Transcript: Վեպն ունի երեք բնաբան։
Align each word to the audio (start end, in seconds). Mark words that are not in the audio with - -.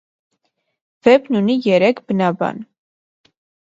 Վեպն 1.07 1.37
ունի 1.41 1.57
երեք 1.67 2.03
բնաբան։ 2.13 2.67